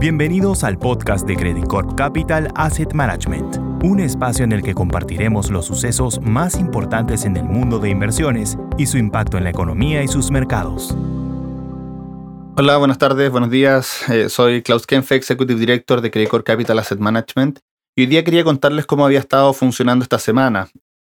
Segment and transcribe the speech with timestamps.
[0.00, 5.50] Bienvenidos al podcast de Credit Corp Capital Asset Management, un espacio en el que compartiremos
[5.50, 10.04] los sucesos más importantes en el mundo de inversiones y su impacto en la economía
[10.04, 10.96] y sus mercados.
[12.56, 14.08] Hola, buenas tardes, buenos días.
[14.08, 17.58] Eh, soy Klaus Kenfe, Executive Director de Credit Corp Capital Asset Management.
[17.96, 20.68] Y hoy día quería contarles cómo había estado funcionando esta semana.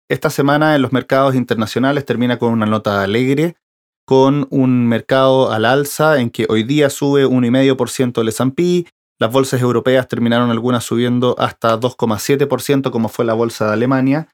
[0.08, 3.58] Esta semana en los mercados internacionales termina con una nota alegre
[4.08, 8.86] con un mercado al alza en que hoy día sube 1,5% el S&P,
[9.20, 14.30] las bolsas europeas terminaron algunas subiendo hasta 2,7% como fue la bolsa de Alemania,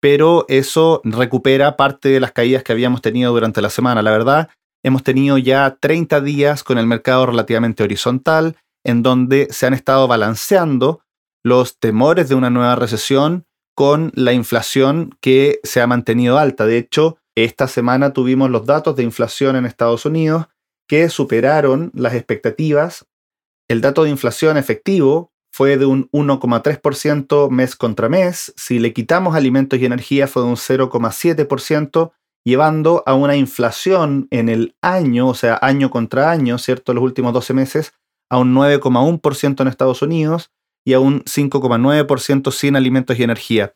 [0.00, 4.00] pero eso recupera parte de las caídas que habíamos tenido durante la semana.
[4.00, 4.48] La verdad,
[4.84, 10.06] hemos tenido ya 30 días con el mercado relativamente horizontal, en donde se han estado
[10.06, 11.00] balanceando
[11.42, 16.64] los temores de una nueva recesión con la inflación que se ha mantenido alta.
[16.64, 20.46] De hecho, esta semana tuvimos los datos de inflación en Estados Unidos
[20.88, 23.06] que superaron las expectativas.
[23.68, 28.52] El dato de inflación efectivo fue de un 1,3% mes contra mes.
[28.56, 32.12] Si le quitamos alimentos y energía fue de un 0,7%,
[32.44, 36.94] llevando a una inflación en el año, o sea, año contra año, ¿cierto?
[36.94, 37.92] Los últimos 12 meses,
[38.30, 40.52] a un 9,1% en Estados Unidos
[40.84, 43.74] y a un 5,9% sin alimentos y energía.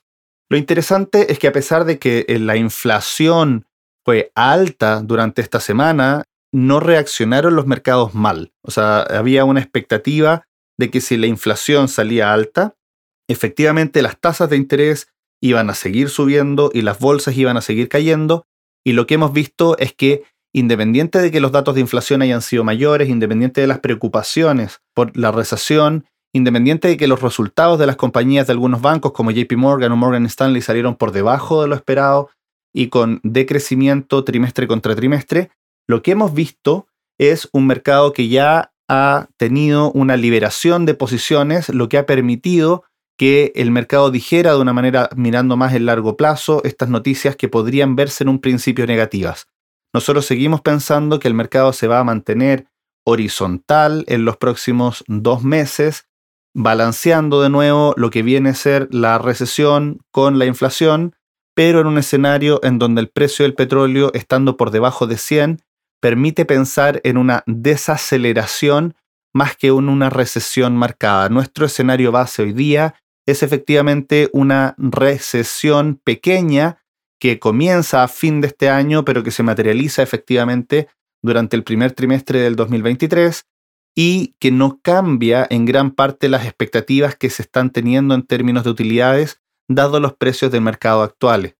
[0.50, 3.66] Lo interesante es que a pesar de que eh, la inflación
[4.04, 8.52] fue alta durante esta semana, no reaccionaron los mercados mal.
[8.62, 12.74] O sea, había una expectativa de que si la inflación salía alta,
[13.28, 15.08] efectivamente las tasas de interés
[15.40, 18.46] iban a seguir subiendo y las bolsas iban a seguir cayendo.
[18.84, 22.42] Y lo que hemos visto es que independiente de que los datos de inflación hayan
[22.42, 27.86] sido mayores, independiente de las preocupaciones por la recesión Independiente de que los resultados de
[27.86, 31.68] las compañías de algunos bancos como JP Morgan o Morgan Stanley salieron por debajo de
[31.68, 32.30] lo esperado
[32.72, 35.50] y con decrecimiento trimestre contra trimestre,
[35.88, 36.86] lo que hemos visto
[37.18, 42.84] es un mercado que ya ha tenido una liberación de posiciones, lo que ha permitido
[43.18, 47.48] que el mercado dijera de una manera mirando más en largo plazo estas noticias que
[47.48, 49.48] podrían verse en un principio negativas.
[49.92, 52.68] Nosotros seguimos pensando que el mercado se va a mantener
[53.04, 56.06] horizontal en los próximos dos meses
[56.54, 61.14] balanceando de nuevo lo que viene a ser la recesión con la inflación,
[61.54, 65.62] pero en un escenario en donde el precio del petróleo, estando por debajo de 100,
[66.00, 68.94] permite pensar en una desaceleración
[69.32, 71.28] más que en una recesión marcada.
[71.28, 72.94] Nuestro escenario base hoy día
[73.26, 76.78] es efectivamente una recesión pequeña
[77.20, 80.88] que comienza a fin de este año, pero que se materializa efectivamente
[81.22, 83.44] durante el primer trimestre del 2023
[83.94, 88.64] y que no cambia en gran parte las expectativas que se están teniendo en términos
[88.64, 91.56] de utilidades, dado los precios del mercado actuales.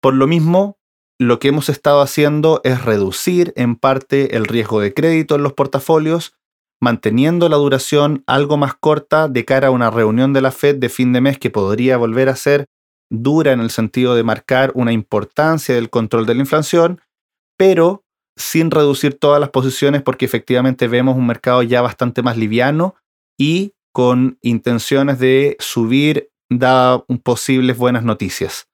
[0.00, 0.78] Por lo mismo,
[1.18, 5.52] lo que hemos estado haciendo es reducir en parte el riesgo de crédito en los
[5.52, 6.34] portafolios,
[6.80, 10.88] manteniendo la duración algo más corta de cara a una reunión de la Fed de
[10.88, 12.66] fin de mes que podría volver a ser
[13.10, 17.02] dura en el sentido de marcar una importancia del control de la inflación,
[17.58, 18.02] pero
[18.40, 22.96] sin reducir todas las posiciones porque efectivamente vemos un mercado ya bastante más liviano
[23.38, 28.68] y con intenciones de subir da posibles buenas noticias.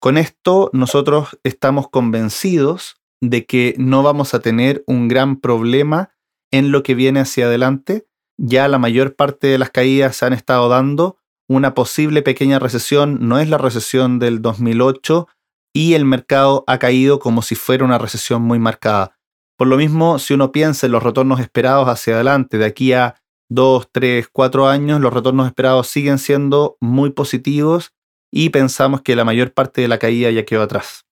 [0.00, 6.10] Con esto nosotros estamos convencidos de que no vamos a tener un gran problema
[6.50, 8.06] en lo que viene hacia adelante.
[8.38, 11.18] Ya la mayor parte de las caídas se han estado dando.
[11.48, 15.28] Una posible pequeña recesión no es la recesión del 2008,
[15.72, 19.16] y el mercado ha caído como si fuera una recesión muy marcada.
[19.56, 23.16] Por lo mismo, si uno piensa en los retornos esperados hacia adelante, de aquí a
[23.50, 27.92] 2, 3, 4 años, los retornos esperados siguen siendo muy positivos
[28.32, 31.04] y pensamos que la mayor parte de la caída ya quedó atrás.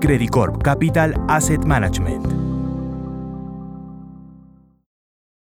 [0.00, 2.37] Credit Corp Capital Asset Management